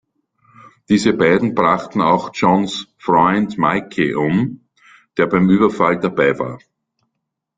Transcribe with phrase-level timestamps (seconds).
[0.89, 4.61] Diese beiden brachten auch Johns Freund Mikey um,
[5.17, 6.57] der beim Überfall dabei war.